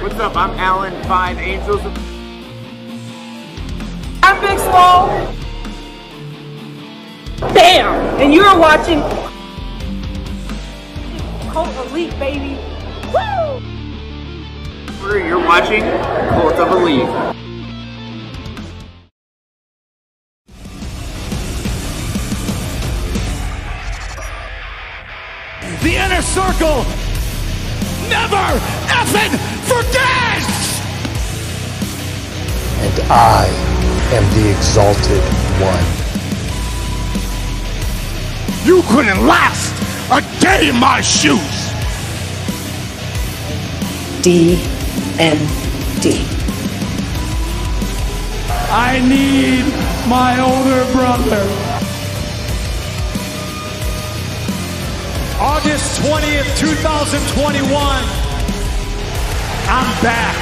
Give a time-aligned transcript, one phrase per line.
[0.00, 0.36] What's up?
[0.36, 1.80] I'm Alan Five Angels.
[4.22, 5.08] I'm Big Small.
[7.52, 8.20] Bam!
[8.20, 9.00] And you're watching
[11.50, 12.56] Cult of Elite, baby.
[13.12, 13.60] Woo!
[15.18, 17.08] You're watching Cult of Elite.
[25.82, 26.84] The inner circle
[28.08, 30.68] never effing forgets!
[32.80, 33.46] and I
[34.16, 35.22] am the exalted
[35.60, 35.86] one.
[38.66, 39.74] You couldn't last
[40.10, 41.72] a day in my shoes!
[44.22, 44.58] D
[45.18, 45.38] N
[46.00, 46.24] D.
[48.70, 49.64] I need
[50.08, 51.44] my older brother.
[55.40, 58.17] August 20th, 2021.
[59.70, 60.34] I'm back.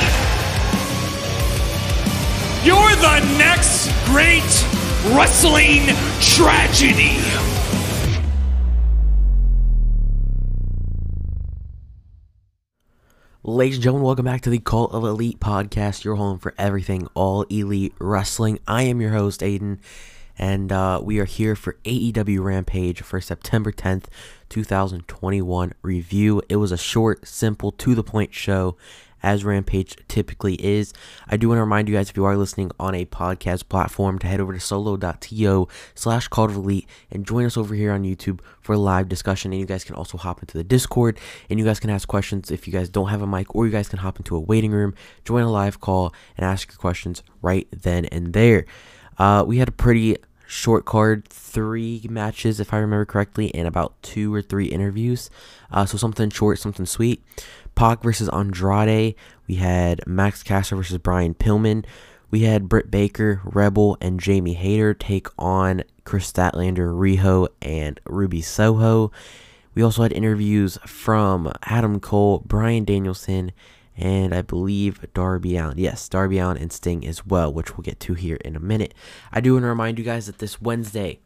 [2.64, 4.44] You're the next great
[5.16, 5.82] wrestling
[6.20, 7.18] tragedy.
[13.42, 17.08] Ladies and gentlemen, welcome back to the Cult of Elite podcast, your home for everything
[17.14, 18.60] all elite wrestling.
[18.68, 19.80] I am your host, Aiden,
[20.38, 24.04] and uh, we are here for AEW Rampage for September 10th,
[24.50, 26.42] 2021 review.
[26.48, 28.76] It was a short, simple, to the point show,
[29.22, 30.92] as Rampage typically is.
[31.26, 34.18] I do want to remind you guys, if you are listening on a podcast platform,
[34.20, 38.04] to head over to solo.to slash Cult of Elite and join us over here on
[38.04, 39.52] YouTube for live discussion.
[39.52, 41.18] And you guys can also hop into the Discord
[41.50, 43.72] and you guys can ask questions if you guys don't have a mic, or you
[43.72, 47.22] guys can hop into a waiting room, join a live call, and ask your questions
[47.42, 48.64] right then and there.
[49.18, 54.00] Uh, we had a pretty short card, three matches, if I remember correctly, and about
[54.02, 55.30] two or three interviews.
[55.70, 57.22] Uh, so something short, something sweet.
[57.74, 59.14] Pac versus Andrade.
[59.46, 61.84] We had Max Caster versus Brian Pillman.
[62.30, 68.42] We had Britt Baker, Rebel, and Jamie Hayter take on Kris Statlander, Riho, and Ruby
[68.42, 69.12] Soho.
[69.74, 73.52] We also had interviews from Adam Cole, Bryan Danielson,
[73.96, 75.78] and I believe Darby Allin.
[75.78, 78.94] Yes, Darby Allin and Sting as well, which we'll get to here in a minute.
[79.32, 81.20] I do want to remind you guys that this Wednesday,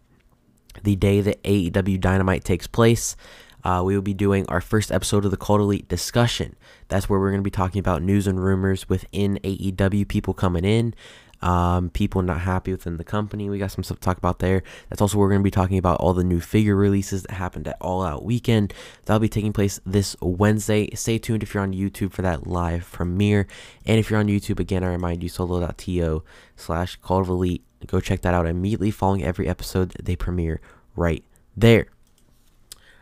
[0.83, 3.17] the day that AEW Dynamite takes place,
[3.65, 6.57] uh, we will be doing our first episode of the Cult Elite discussion.
[6.89, 10.65] That's where we're going to be talking about news and rumors within AEW, people coming
[10.65, 10.95] in,
[11.43, 13.49] um, people not happy within the company.
[13.49, 14.63] We got some stuff to talk about there.
[14.89, 17.67] That's also we're going to be talking about all the new figure releases that happened
[17.67, 18.75] at All Out Weekend.
[19.05, 20.91] That'll be taking place this Wednesday.
[20.95, 23.47] Stay tuned if you're on YouTube for that live premiere.
[23.87, 26.23] And if you're on YouTube, again, I remind you, solo.to
[26.57, 27.65] slash Cult of Elite.
[27.87, 29.95] Go check that out immediately following every episode.
[30.03, 30.61] They premiere
[30.95, 31.25] right
[31.57, 31.87] there.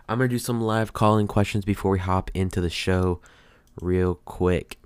[0.08, 3.20] I'm going to do some live calling questions before we hop into the show
[3.80, 4.78] real quick.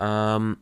[0.00, 0.60] Um,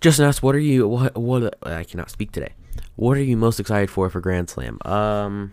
[0.00, 0.86] Justin asked, "What are you?
[0.86, 1.16] What?
[1.16, 1.58] What?
[1.62, 2.54] I cannot speak today.
[2.96, 5.52] What are you most excited for for Grand Slam?" Um,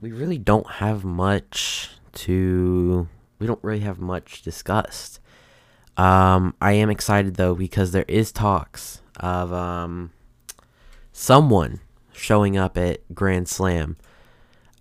[0.00, 3.08] we really don't have much to.
[3.38, 5.20] We don't really have much discussed.
[5.96, 10.12] Um, I am excited though because there is talks of um
[11.12, 11.80] someone
[12.12, 13.96] showing up at Grand Slam.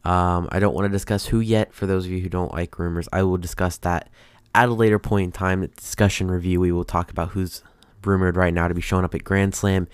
[0.03, 1.73] Um, I don't want to discuss who yet.
[1.73, 4.09] For those of you who don't like rumors, I will discuss that
[4.53, 5.65] at a later point in time.
[5.75, 7.63] Discussion review, we will talk about who's
[8.07, 9.87] rumored right now to be showing up at Grand Slam,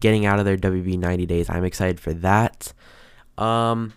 [0.00, 1.48] getting out of their WB 90 days.
[1.48, 2.72] I'm excited for that.
[3.38, 3.94] Um,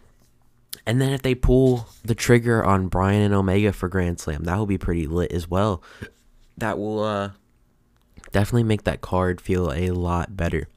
[0.86, 4.58] and then if they pull the trigger on Bryan and Omega for Grand Slam, that
[4.58, 5.82] will be pretty lit as well.
[6.58, 7.32] That will uh,
[8.32, 10.68] definitely make that card feel a lot better.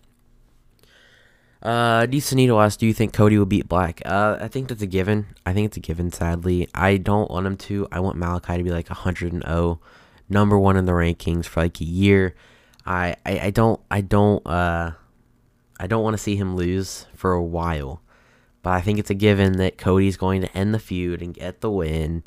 [1.60, 4.86] Uh, DeSanito asked, "Do you think Cody will beat Black?" Uh, I think that's a
[4.86, 5.26] given.
[5.44, 6.12] I think it's a given.
[6.12, 7.88] Sadly, I don't want him to.
[7.90, 9.80] I want Malachi to be like 100 and 0,
[10.28, 12.34] number one in the rankings for like a year.
[12.88, 14.92] I, I, I don't, I don't, uh,
[15.78, 18.02] I don't want to see him lose for a while.
[18.62, 21.60] But I think it's a given that Cody's going to end the feud and get
[21.60, 22.24] the win.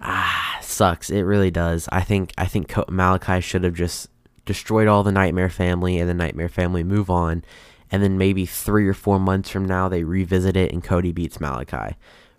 [0.00, 1.08] Ah, sucks.
[1.08, 1.88] It really does.
[1.90, 4.08] I think, I think Malachi should have just
[4.44, 7.44] destroyed all the Nightmare Family and the Nightmare Family move on
[7.92, 11.40] and then maybe three or four months from now they revisit it and Cody beats
[11.40, 11.94] Malachi.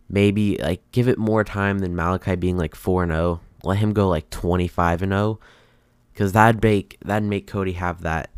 [0.09, 3.39] Maybe like give it more time than Malachi being like four and zero.
[3.63, 5.39] Let him go like twenty five and zero,
[6.13, 8.29] because that'd make that'd make Cody have that,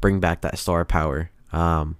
[0.00, 1.30] bring back that star power.
[1.52, 1.96] Um,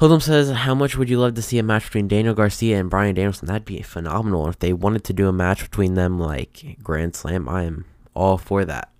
[0.00, 2.90] Hoodlum says, "How much would you love to see a match between Daniel Garcia and
[2.90, 3.48] Bryan Danielson?
[3.48, 4.48] That'd be phenomenal.
[4.48, 8.38] If they wanted to do a match between them, like Grand Slam, I am all
[8.38, 8.90] for that."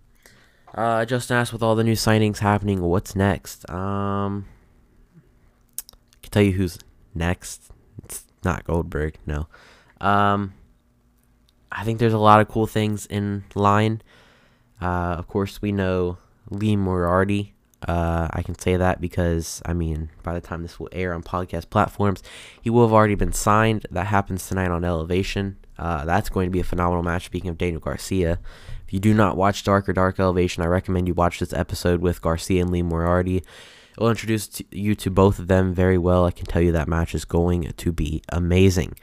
[0.75, 3.69] Uh, Justin asked, with all the new signings happening, what's next?
[3.69, 4.47] Um,
[5.89, 6.79] I can tell you who's
[7.15, 7.71] next.
[8.05, 9.49] It's not Goldberg, no.
[10.01, 10.55] Um,
[11.73, 14.03] I think there's a lot of cool things in line.
[14.81, 16.19] Uh, of course, we know
[16.51, 17.55] Lee Moriarty.
[17.87, 21.23] Uh, I can say that because, I mean, by the time this will air on
[21.23, 22.23] podcast platforms,
[22.61, 23.87] he will have already been signed.
[23.91, 25.59] That happens tonight on Elevation.
[25.79, 27.27] Uh, that's going to be a phenomenal match.
[27.27, 28.41] Speaking of Daniel Garcia,
[28.87, 32.01] if you do not watch Dark or Dark Elevation, I recommend you watch this episode
[32.01, 33.37] with Garcia and Lee Moriarty.
[33.37, 33.45] It
[33.97, 36.25] will introduce you to both of them very well.
[36.25, 38.95] I can tell you that match is going to be amazing.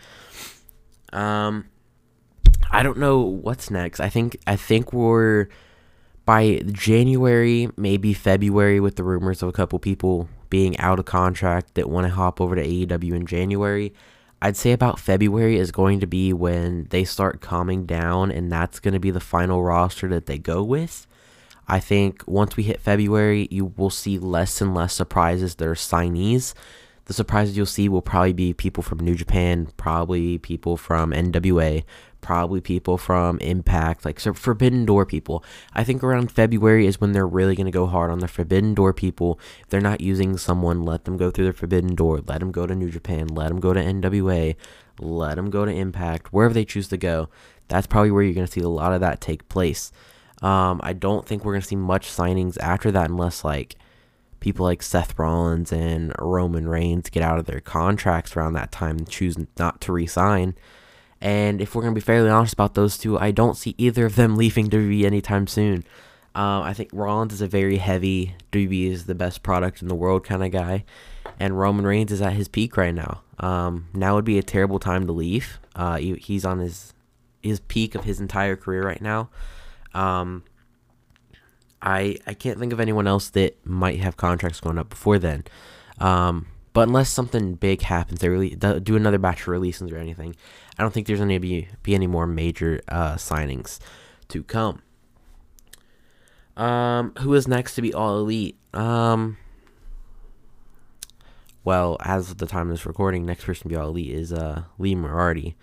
[1.14, 1.66] Um,
[2.76, 4.02] I don't know what's next.
[4.02, 5.48] I think I think we're
[6.26, 11.76] by January, maybe February, with the rumors of a couple people being out of contract
[11.76, 13.94] that want to hop over to AEW in January.
[14.42, 18.82] I'd say about February is going to be when they start calming down, and that's
[18.82, 21.08] going to be the final roster that they go with.
[21.70, 25.76] I think once we hit February, you will see less and less surprises that are
[25.76, 26.54] signees.
[27.06, 31.84] The surprises you'll see will probably be people from New Japan, probably people from NWA,
[32.22, 35.44] probably people from Impact, like so Forbidden Door people.
[35.74, 38.74] I think around February is when they're really going to go hard on the Forbidden
[38.74, 39.40] Door people.
[39.62, 42.22] If they're not using someone, let them go through the Forbidden Door.
[42.26, 43.28] Let them go to New Japan.
[43.28, 44.56] Let them go to NWA.
[45.00, 46.34] Let them go to Impact.
[46.34, 47.30] Wherever they choose to go,
[47.68, 49.92] that's probably where you're going to see a lot of that take place.
[50.42, 53.76] Um, I don't think we're going to see much signings after that unless like
[54.46, 58.98] people like Seth Rollins and Roman Reigns get out of their contracts around that time
[58.98, 60.54] and choose not to resign.
[61.20, 64.06] And if we're going to be fairly honest about those two, I don't see either
[64.06, 65.84] of them leaving WWE anytime soon.
[66.36, 69.96] Uh, I think Rollins is a very heavy, WWE is the best product in the
[69.96, 70.86] world kind of guy.
[71.40, 73.24] And Roman Reigns is at his peak right now.
[73.40, 75.60] Um, now would be a terrible time to leave.
[75.76, 76.94] Uh, he, he's on his
[77.42, 79.30] his peak of his entire career right now.
[79.96, 80.44] Um,
[81.86, 85.44] I I can't think of anyone else that might have contracts going up before then.
[86.00, 90.36] Um, but unless something big happens, they really do another batch of releases or anything.
[90.78, 93.80] I don't think there's going to be be any more major uh, signings
[94.30, 94.82] to come.
[96.58, 98.58] Um, who is next to be all elite?
[98.74, 99.38] Um,
[101.64, 104.34] well, as of the time of this recording, next person to be all elite is
[104.34, 105.56] uh Lee Moriarty.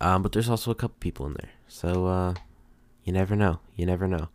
[0.00, 2.34] Um, but there's also a couple people in there, so uh,
[3.04, 3.60] you never know.
[3.76, 4.28] You never know.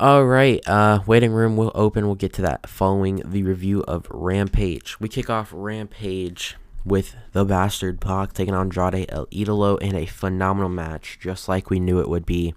[0.00, 2.06] All right, uh, waiting room will open.
[2.06, 5.00] We'll get to that following the review of Rampage.
[5.00, 10.06] We kick off Rampage with the Bastard Pac taking on Andrade El Idolo in a
[10.06, 12.54] phenomenal match, just like we knew it would be.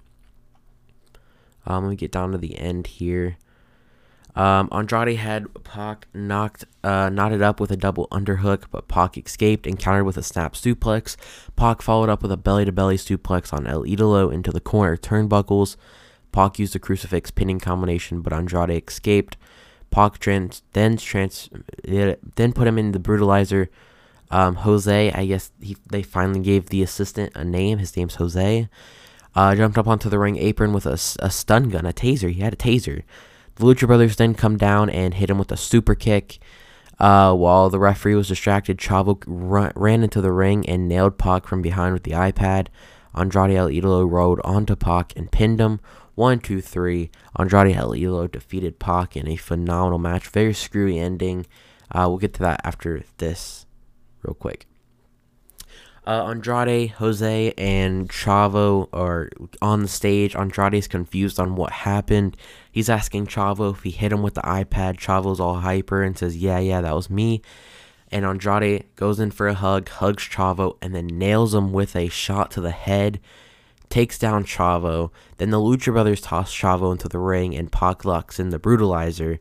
[1.65, 3.37] Um, let me get down to the end here.
[4.35, 9.65] Um, Andrade had Pac knocked, uh, knotted up with a double underhook, but Pac escaped
[9.65, 11.17] and countered with a snap suplex.
[11.55, 15.75] Pac followed up with a belly-to-belly suplex on El Idolo into the corner turnbuckles.
[16.31, 19.37] Pac used a crucifix pinning combination, but Andrade escaped.
[19.89, 21.49] Pac trans- then trans-
[21.83, 23.67] then put him in the brutalizer.
[24.29, 27.79] Um, Jose, I guess he, they finally gave the assistant a name.
[27.79, 28.69] His name's Jose.
[29.35, 32.31] Uh, jumped up onto the ring apron with a, a stun gun, a taser.
[32.31, 33.03] He had a taser.
[33.55, 36.39] The Lucha Brothers then come down and hit him with a super kick.
[36.99, 41.47] Uh, while the referee was distracted, Chavo run, ran into the ring and nailed Pac
[41.47, 42.67] from behind with the iPad.
[43.13, 45.79] Andrade El Idolo rode onto Pac and pinned him.
[46.15, 47.09] One, two, three.
[47.37, 50.27] Andrade El Idolo defeated Pac in a phenomenal match.
[50.27, 51.45] Very screwy ending.
[51.89, 53.65] Uh, we'll get to that after this,
[54.23, 54.65] real quick.
[56.05, 59.29] Uh, Andrade, Jose, and Chavo are
[59.61, 60.35] on the stage.
[60.35, 62.35] Andrade's confused on what happened.
[62.71, 64.97] He's asking Chavo if he hit him with the iPad.
[64.97, 67.41] Chavo's all hyper and says, Yeah, yeah, that was me.
[68.11, 72.09] And Andrade goes in for a hug, hugs Chavo, and then nails him with a
[72.09, 73.19] shot to the head.
[73.91, 75.11] Takes down Chavo.
[75.37, 79.37] Then the Lucha Brothers toss Chavo into the ring, and Pac locks in the brutalizer.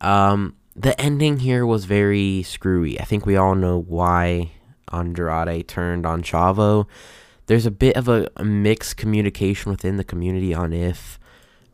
[0.00, 3.00] Um, the ending here was very screwy.
[3.00, 4.50] I think we all know why
[4.92, 6.86] Andrade turned on Chavo.
[7.46, 11.18] There's a bit of a, a mixed communication within the community on if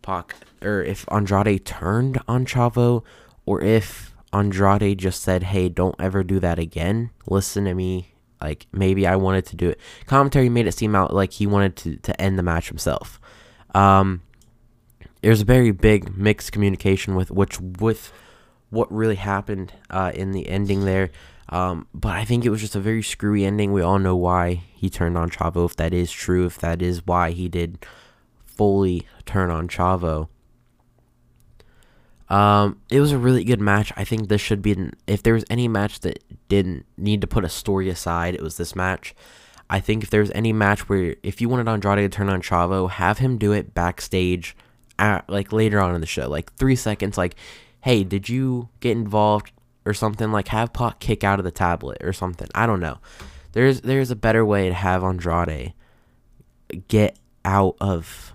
[0.03, 3.03] Pac or if Andrade turned on Chavo
[3.47, 7.11] or if Andrade just said, "Hey, don't ever do that again.
[7.27, 8.14] Listen to me."
[8.45, 9.81] Like maybe I wanted to do it.
[10.07, 13.19] Commentary made it seem out like he wanted to, to end the match himself.
[13.75, 14.21] Um,
[15.23, 18.13] there's a very big mixed communication with which with
[18.69, 21.11] what really happened uh, in the ending there.
[21.49, 23.73] Um, but I think it was just a very screwy ending.
[23.73, 27.07] We all know why he turned on Chavo, if that is true, if that is
[27.07, 27.87] why he did
[28.45, 30.29] fully turn on Chavo.
[32.29, 33.93] Um, it was a really good match.
[33.97, 37.27] I think this should be, an, if there was any match that didn't need to
[37.27, 39.15] put a story aside, it was this match.
[39.69, 42.91] I think if there's any match where, if you wanted Andrade to turn on Chavo,
[42.91, 44.57] have him do it backstage,
[44.99, 47.35] at, like later on in the show, like three seconds, like,
[47.81, 49.53] hey, did you get involved
[49.85, 50.33] or something?
[50.33, 52.49] Like have Pac kick out of the tablet or something.
[52.55, 52.99] I don't know.
[53.53, 55.75] there's there's a better way to have Andrade
[56.89, 58.33] get out of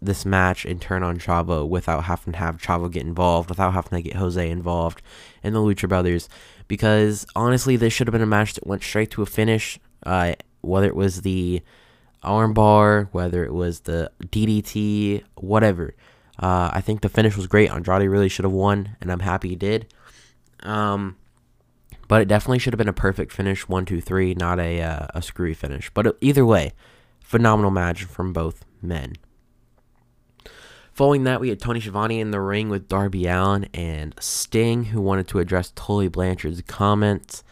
[0.00, 3.98] this match and turn on Chavo without having to have Chavo get involved, without having
[3.98, 5.02] to get Jose involved
[5.42, 6.28] and the Lucha Brothers.
[6.68, 9.78] Because honestly, this should have been a match that went straight to a finish.
[10.04, 11.62] Uh, whether it was the
[12.22, 15.94] armbar, whether it was the DDT, whatever.
[16.38, 17.70] Uh, I think the finish was great.
[17.70, 19.92] Andrade really should have won, and I'm happy he did.
[20.60, 21.16] Um,
[22.06, 25.06] but it definitely should have been a perfect finish, one, two, three, not a uh,
[25.14, 25.90] a screwy finish.
[25.92, 26.72] But either way,
[27.20, 29.14] phenomenal match from both men.
[30.98, 35.00] Following that, we had Tony Schiavone in the ring with Darby Allin and Sting, who
[35.00, 37.44] wanted to address Tully Blanchard's comments.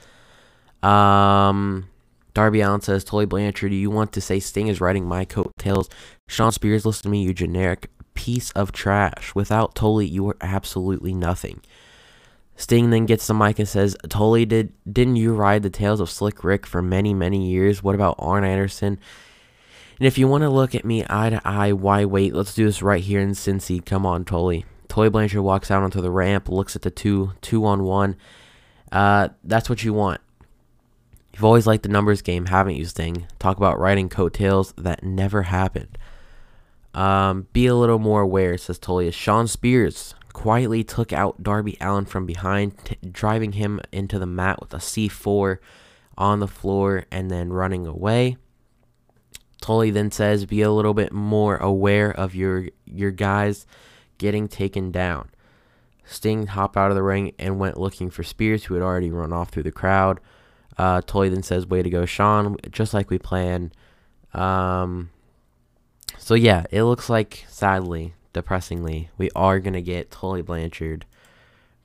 [0.83, 1.89] Um,
[2.35, 5.89] Darby Allin says, Tully Blanchard, do you want to say Sting is riding my coattails?
[6.27, 9.33] Shawn Spears, listen to me, you generic piece of trash.
[9.37, 11.61] Without Tully, you are absolutely nothing.
[12.57, 16.11] Sting then gets the mic and says, Tully, did, didn't you ride the tails of
[16.11, 17.81] Slick Rick for many, many years?
[17.81, 18.99] What about Arn Anderson?
[19.99, 22.35] And if you want to look at me eye to eye, why wait?
[22.35, 23.85] Let's do this right here in Cincy.
[23.85, 24.67] Come on, Tully.
[24.89, 28.17] Tully Blanchard walks out onto the ramp, looks at the two, two on one.
[28.93, 30.21] Uh, that's what you want.
[31.33, 33.27] You've always liked the numbers game, haven't you, Sting?
[33.39, 34.73] Talk about riding coattails.
[34.79, 35.99] That never happened.
[36.95, 39.09] Um, be a little more aware, says Tully.
[39.09, 44.27] As Shawn Spears quietly took out Darby Allin from behind, t- driving him into the
[44.27, 45.59] mat with a C4
[46.17, 48.37] on the floor and then running away.
[49.67, 53.67] Tully then says, "Be a little bit more aware of your your guys
[54.17, 55.29] getting taken down."
[56.05, 59.33] Sting hopped out of the ring and went looking for Spears, who had already run
[59.33, 60.21] off through the crowd.
[60.79, 62.57] Uh, Tully then says, "Way to go, Shawn!
[62.71, 63.73] Just like we planned."
[64.33, 65.11] Um,
[66.17, 71.07] so yeah, it looks like, sadly, depressingly, we are gonna get Tully Blanchard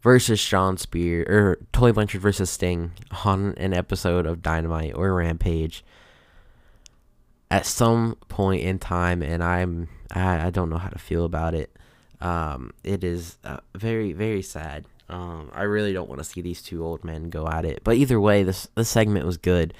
[0.01, 2.91] versus Shawn Spear or Tully Blanchard versus Sting
[3.25, 5.83] on an episode of Dynamite or Rampage
[7.51, 11.53] at some point in time, and I'm I, I don't know how to feel about
[11.53, 11.77] it.
[12.21, 14.85] Um, it is uh, very very sad.
[15.09, 17.81] Um, I really don't want to see these two old men go at it.
[17.83, 19.73] But either way, this this segment was good.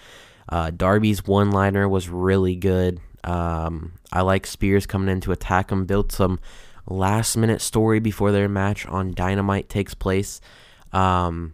[0.49, 2.99] Uh, Darby's one liner was really good.
[3.23, 6.39] Um, I like Spears coming in to attack him, build some
[6.87, 10.41] last minute story before their match on Dynamite takes place.
[10.91, 11.53] Um,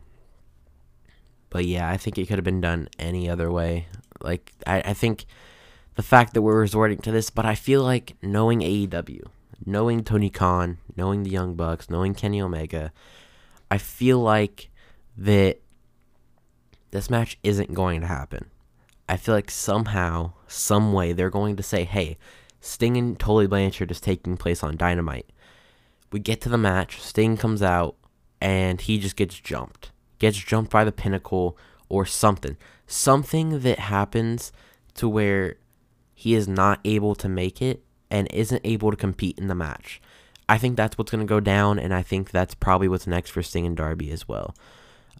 [1.52, 3.88] but yeah, I think it could have been done any other way.
[4.22, 5.26] Like I, I think
[5.98, 9.24] the fact that we're resorting to this, but I feel like knowing AEW,
[9.66, 12.94] knowing Tony Khan, knowing the Young Bucks, knowing Kenny Omega,
[13.72, 14.70] I feel like
[15.18, 15.60] that
[16.92, 18.52] this match isn't going to happen.
[19.10, 22.20] I feel like somehow, some way, they're going to say, hey,
[22.62, 25.32] Sting and Tully Blanchard is taking place on Dynamite.
[26.12, 27.96] We get to the match, Sting comes out,
[28.40, 29.92] and he just gets jumped.
[30.20, 31.58] Gets jumped by the pinnacle
[31.90, 32.56] or something.
[32.86, 34.52] Something that happens
[34.94, 35.56] to where
[36.20, 40.02] he is not able to make it and isn't able to compete in the match.
[40.50, 43.30] I think that's what's going to go down, and I think that's probably what's next
[43.30, 44.56] for Sting and Darby as well.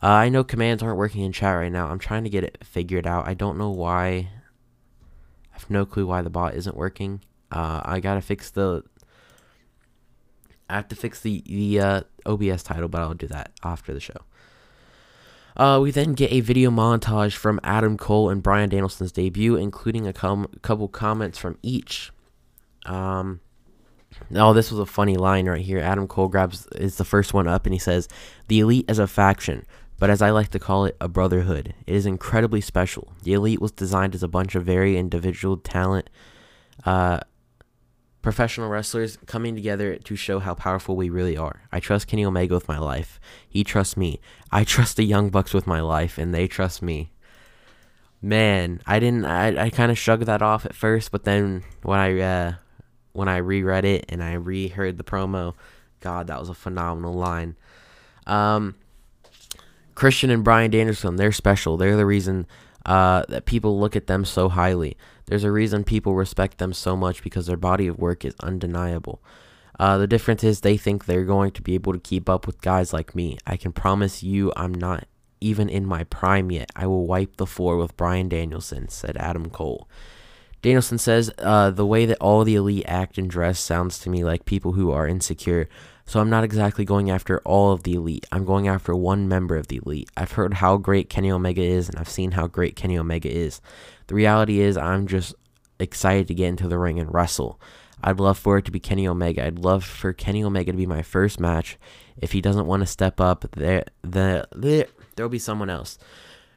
[0.02, 1.86] Uh, I know commands aren't working in chat right now.
[1.86, 3.28] I'm trying to get it figured out.
[3.28, 4.08] I don't know why.
[4.08, 4.30] I
[5.52, 7.22] have no clue why the bot isn't working.
[7.52, 8.84] Uh, I gotta fix the.
[10.68, 14.00] I have to fix the the uh, OBS title, but I'll do that after the
[14.00, 14.22] show.
[15.58, 20.08] Uh, we then get a video montage from Adam Cole and Bryan Danielson's debut, including
[20.08, 22.12] a com- couple comments from each.
[22.86, 23.42] Um,
[24.36, 25.80] oh, this was a funny line right here.
[25.80, 28.08] Adam Cole grabs is the first one up, and he says,
[28.48, 29.66] "The Elite as a faction."
[30.00, 31.74] But as I like to call it, a brotherhood.
[31.88, 33.14] It is incredibly special.
[33.24, 36.12] The Elite was designed as a bunch of very individual talent,
[36.86, 37.22] uh,
[38.22, 41.62] professional wrestlers coming together to show how powerful we really are.
[41.72, 43.20] I trust Kenny Omega with my life.
[43.48, 44.20] He trusts me.
[44.52, 47.12] I trust the Young Bucks with my life, and they trust me.
[48.22, 49.26] Man, I didn't.
[49.26, 52.54] I, I kind of shrugged that off at first, but then when I uh,
[53.14, 55.54] when I reread it and I reheard the promo,
[56.02, 57.56] God, that was a phenomenal line.
[58.26, 58.76] Um,
[59.96, 61.78] Christian and Bryan Danielson, they're special.
[61.78, 62.46] They're the reason
[62.86, 64.98] uh, that people look at them so highly.
[65.26, 69.22] There's a reason people respect them so much because their body of work is undeniable.
[69.80, 72.62] Uh, the difference is they think they're going to be able to keep up with
[72.62, 73.38] guys like me.
[73.46, 75.06] I can promise you I'm not
[75.40, 76.72] even in my prime yet.
[76.76, 79.88] I will wipe the floor with Bryan Danielson, said Adam Cole.
[80.62, 84.24] Danielson says, uh, the way that all the elite act and dress sounds to me
[84.24, 85.70] like people who are insecure.
[86.08, 88.26] So I'm not exactly going after all of the elite.
[88.32, 90.10] I'm going after one member of the elite.
[90.16, 93.60] I've heard how great Kenny Omega is, and I've seen how great Kenny Omega is.
[94.08, 95.36] The reality is, I'm just
[95.80, 97.60] excited to get into the ring and wrestle.
[98.02, 99.46] I'd love for it to be Kenny Omega.
[99.46, 101.78] I'd love for Kenny Omega to be my first match.
[102.22, 104.86] If he doesn't want to step up, there, the, there,
[105.16, 105.98] there'll be someone else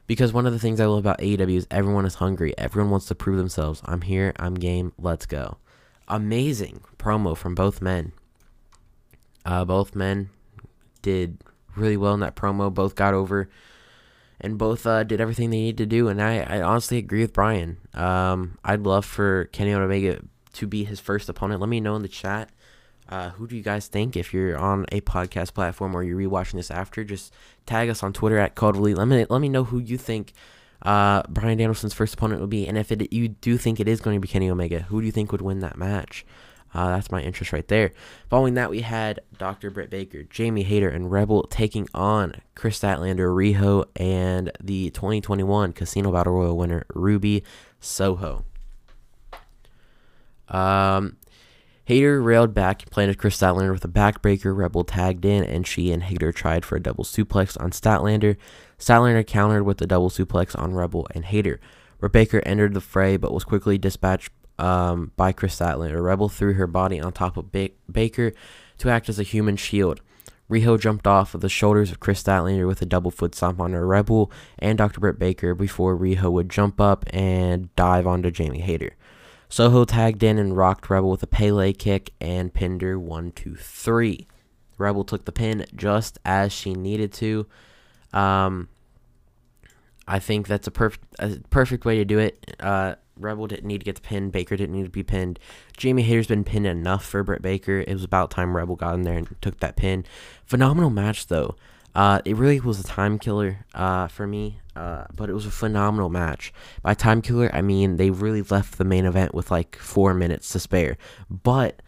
[0.07, 2.53] Because one of the things I love about AEW is everyone is hungry.
[2.57, 3.81] Everyone wants to prove themselves.
[3.83, 4.33] I'm here.
[4.37, 4.93] I'm game.
[4.97, 5.57] Let's go.
[6.07, 8.13] Amazing promo from both men.
[9.45, 10.29] Uh, both men
[11.01, 11.37] did
[11.75, 12.73] really well in that promo.
[12.73, 13.49] Both got over
[14.39, 16.07] and both uh, did everything they needed to do.
[16.07, 17.77] And I, I honestly agree with Bryan.
[17.93, 20.21] Um, I'd love for Kenny Omega
[20.53, 21.61] to be his first opponent.
[21.61, 22.49] Let me know in the chat.
[23.07, 24.15] Uh, who do you guys think?
[24.15, 27.33] If you're on a podcast platform or you're rewatching this after, just
[27.65, 28.97] tag us on Twitter at Code Elite.
[28.97, 30.33] Let me let me know who you think
[30.83, 34.01] uh, Bryan Danielson's first opponent will be, and if it, you do think it is
[34.01, 36.25] going to be Kenny Omega, who do you think would win that match?
[36.73, 37.91] Uh, that's my interest right there.
[38.29, 39.69] Following that, we had Dr.
[39.69, 46.11] Britt Baker, Jamie Hayter, and Rebel taking on Kris Statlander, Riho, and the 2021 Casino
[46.11, 47.43] Battle Royale winner, Ruby
[47.79, 48.45] Soho.
[50.47, 51.17] Um,
[51.85, 54.55] Hayter railed back and planted Kris Statlander with a backbreaker.
[54.55, 58.37] Rebel tagged in, and she and Hayter tried for a double suplex on Statlander.
[58.79, 61.59] Statlander countered with a double suplex on Rebel and Hayter.
[62.11, 66.03] Baker entered the fray, but was quickly dispatched um, by Kris Statlander.
[66.03, 68.31] Rebel threw her body on top of ba- Baker
[68.77, 70.01] to act as a human shield.
[70.49, 73.73] Riho jumped off of the shoulders of Kris Statlander with a double foot stomp on
[73.73, 74.99] her Rebel and Dr.
[74.99, 78.95] Britt Baker before Riho would jump up and dive onto Jamie Hayter.
[79.49, 83.55] Soho tagged in and rocked Rebel with a Pele kick and pinned her 1 2
[83.55, 84.27] 3.
[84.77, 87.47] Rebel took the pin just as she needed to.
[88.13, 88.69] Um,
[90.07, 92.55] I think that's a perfect a perfect way to do it.
[92.59, 94.29] Uh, Rebel didn't need to get the pin.
[94.29, 95.39] Baker didn't need to be pinned.
[95.77, 97.79] Jamie Hayter's been pinned enough for Britt Baker.
[97.79, 100.05] It was about time Rebel got in there and took that pin.
[100.45, 101.55] Phenomenal match though.
[101.93, 105.51] Uh, it really was a time killer uh, for me, uh, but it was a
[105.51, 106.53] phenomenal match.
[106.81, 110.49] By time killer, I mean they really left the main event with like four minutes
[110.53, 110.97] to spare.
[111.29, 111.81] But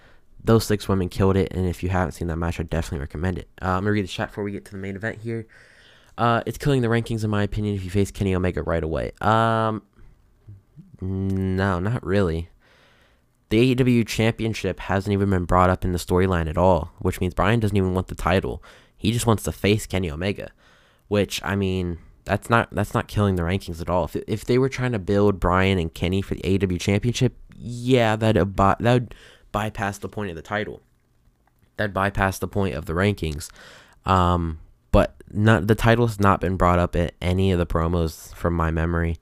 [0.44, 3.38] those six women killed it, and if you haven't seen that match, I definitely recommend
[3.38, 3.48] it.
[3.62, 5.48] Uh, I'm gonna read the chat before we get to the main event here.
[6.18, 9.14] Uh, it's killing the rankings in my opinion if you face Kenny Omega right away.
[9.22, 9.82] Um,
[11.02, 12.50] no, not really.
[13.50, 17.34] The AEW Championship hasn't even been brought up in the storyline at all, which means
[17.34, 18.64] Bryan doesn't even want the title.
[18.98, 20.52] He just wants to face Kenny Omega,
[21.08, 24.06] which I mean, that's not that's not killing the rankings at all.
[24.06, 28.16] If if they were trying to build Bryan and Kenny for the AEW Championship, yeah,
[28.16, 29.16] that that would
[29.52, 30.82] bypass the point of the title.
[31.78, 33.50] That'd bypass the point of the rankings.
[34.06, 34.60] Um,
[34.92, 38.54] but not the title has not been brought up at any of the promos from
[38.54, 39.18] my memory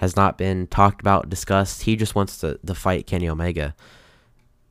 [0.00, 1.82] has not been talked about, discussed.
[1.82, 3.74] He just wants to, to fight Kenny Omega.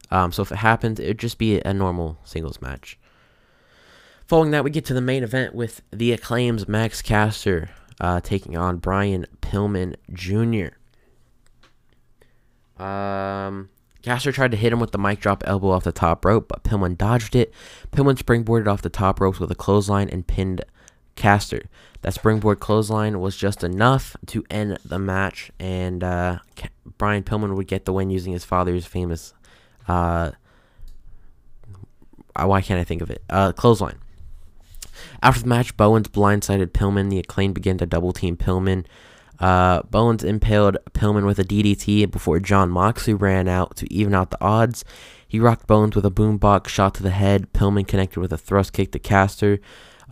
[0.10, 2.98] Um, so if it happens, it would just be a normal singles match.
[4.26, 7.70] Following that, we get to the main event with the Acclaims Max Caster
[8.02, 10.74] uh, taking on Brian Pillman Jr.
[12.84, 13.70] Um,
[14.02, 16.64] Caster tried to hit him with the mic drop elbow off the top rope, but
[16.64, 17.54] Pillman dodged it.
[17.92, 20.66] Pillman springboarded off the top ropes with a clothesline and pinned
[21.20, 21.66] Caster.
[22.02, 26.40] That springboard clothesline was just enough to end the match, and uh,
[26.98, 29.34] Brian Pillman would get the win using his father's famous.
[29.88, 30.32] Uh,
[32.36, 33.22] why can't I think of it?
[33.30, 34.00] Uh, clothesline.
[35.22, 37.10] After the match, Bowens blindsided Pillman.
[37.10, 38.86] The acclaim began to double team Pillman.
[39.38, 44.32] Uh, Bowens impaled Pillman with a DDT before Jon Moxley ran out to even out
[44.32, 44.86] the odds.
[45.28, 47.52] He rocked Bowens with a boombox shot to the head.
[47.54, 49.60] Pillman connected with a thrust kick to Caster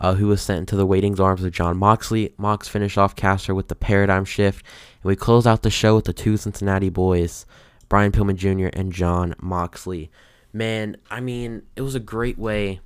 [0.00, 2.32] uh, who was sent into the waiting arms of Jon Moxley.
[2.36, 4.64] Mox finished off Caster with the paradigm shift,
[5.02, 7.46] and we close out the show with the two Cincinnati boys,
[7.88, 8.68] Brian Pillman Jr.
[8.72, 10.10] and Jon Moxley.
[10.52, 12.80] Man, I mean, it was a great way.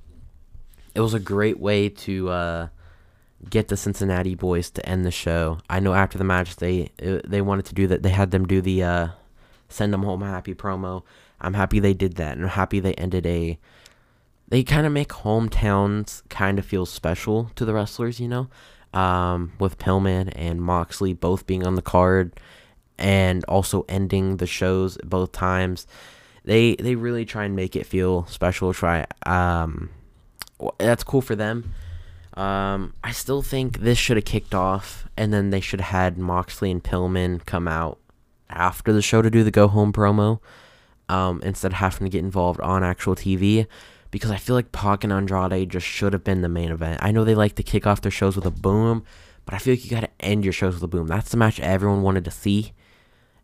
[0.94, 2.68] It was a great way to uh,
[3.48, 5.58] get the Cincinnati boys to end the show.
[5.68, 8.02] I know after the match they uh, they wanted to do that.
[8.02, 9.08] They had them do the uh,
[9.68, 11.02] send them home happy promo.
[11.40, 13.58] I'm happy they did that, and I'm happy they ended a
[14.52, 18.48] they kind of make hometowns kind of feel special to the wrestlers, you know,
[18.92, 22.38] um, with Pillman and Moxley both being on the card
[22.98, 25.86] and also ending the shows both times.
[26.44, 28.74] They they really try and make it feel special.
[28.74, 29.88] Try um,
[30.76, 31.72] that's cool for them.
[32.34, 36.18] Um, I still think this should have kicked off, and then they should have had
[36.18, 37.98] Moxley and Pillman come out
[38.50, 40.40] after the show to do the go home promo,
[41.08, 43.66] um, instead of having to get involved on actual TV
[44.12, 47.00] because I feel like Pac and Andrade just should have been the main event.
[47.02, 49.04] I know they like to kick off their shows with a boom,
[49.44, 51.08] but I feel like you got to end your shows with a boom.
[51.08, 52.72] That's the match everyone wanted to see,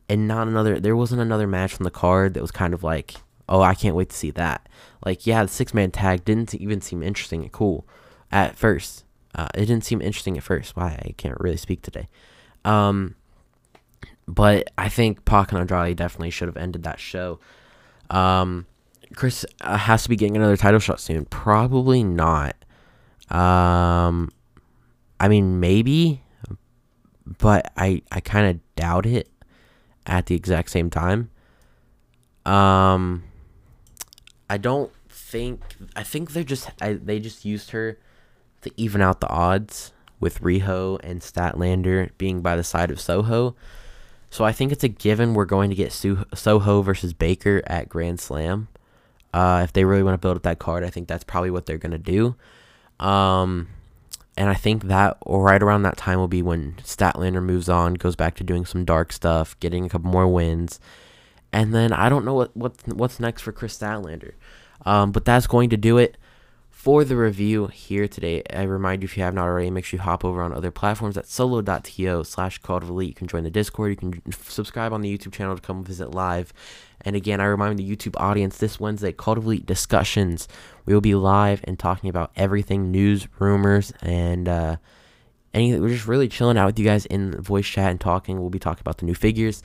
[0.09, 0.79] and not another.
[0.79, 3.15] There wasn't another match on the card that was kind of like,
[3.49, 4.69] oh, I can't wait to see that.
[5.05, 7.89] Like, yeah, the six man tag didn't even seem interesting and cool
[8.31, 9.05] at first.
[9.35, 10.77] Uh, it didn't seem interesting at first.
[10.77, 12.09] Why I can't really speak today.
[12.67, 13.15] Um,
[14.27, 17.41] but I think Pac and Andrade definitely should have ended that show.
[18.11, 18.67] Um,
[19.15, 21.25] Kris uh, has to be getting another title shot soon.
[21.27, 22.57] Probably not.
[23.31, 24.31] Um,
[25.21, 26.23] I mean, maybe,
[27.39, 29.31] but I I kind of doubt it
[30.07, 31.31] at the exact same time.
[32.47, 33.25] Um,
[34.49, 35.61] I don't think
[35.95, 37.99] I think they're just I, they just used her
[38.63, 43.55] to even out the odds with Riho and Statlander being by the side of Soho.
[44.31, 48.21] So I think it's a given we're going to get Soho versus Baker at Grand
[48.21, 48.69] Slam.
[49.33, 51.67] Uh, if they really want to build up that card, I think that's probably what
[51.67, 52.37] they're to do.
[52.99, 53.69] Um,
[54.37, 58.17] and I think that right around that time will be when Statlander moves on, goes
[58.17, 60.81] back to doing some dark stuff, getting a couple more wins.
[61.53, 64.33] And then I don't know what, what what's next for Kris Statlander.
[64.87, 66.17] Um, but that's going to do it
[66.71, 68.43] for the review here today.
[68.51, 70.71] I remind you, if you have not already, make sure you hop over on other
[70.71, 73.09] platforms at solo.to slash cult of elite.
[73.09, 73.91] You can join the Discord.
[73.91, 76.53] You can subscribe on the YouTube channel to come visit live.
[77.03, 80.49] And again, I remind the YouTube audience this Wednesday, Cult of Elite discussions.
[80.85, 84.77] We will be live and talking about everything news, rumors, and uh,
[85.55, 85.81] anything.
[85.81, 88.41] We're just really chilling out with you guys in voice chat and talking.
[88.41, 89.63] We'll be talking about the new figures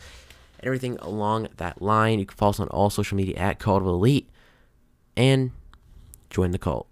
[0.60, 2.20] and everything along that line.
[2.20, 4.30] You can follow us on all social media at Cult of Elite
[5.18, 5.52] and
[6.30, 6.88] join the cult.